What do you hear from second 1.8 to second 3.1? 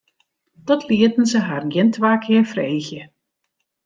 twa kear freegje.